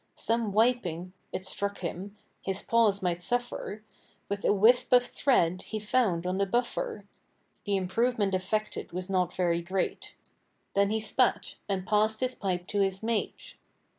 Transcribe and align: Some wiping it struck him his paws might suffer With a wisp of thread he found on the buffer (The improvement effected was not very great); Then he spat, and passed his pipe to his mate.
Some 0.15 0.51
wiping 0.51 1.13
it 1.31 1.45
struck 1.45 1.81
him 1.81 2.17
his 2.41 2.63
paws 2.63 3.03
might 3.03 3.21
suffer 3.21 3.83
With 4.29 4.43
a 4.43 4.51
wisp 4.51 4.91
of 4.93 5.03
thread 5.05 5.61
he 5.61 5.77
found 5.77 6.25
on 6.25 6.39
the 6.39 6.47
buffer 6.47 7.05
(The 7.65 7.75
improvement 7.75 8.33
effected 8.33 8.93
was 8.93 9.11
not 9.11 9.31
very 9.31 9.61
great); 9.61 10.15
Then 10.73 10.89
he 10.89 10.99
spat, 10.99 11.53
and 11.69 11.85
passed 11.85 12.19
his 12.19 12.33
pipe 12.33 12.65
to 12.69 12.81
his 12.81 13.03
mate. 13.03 13.53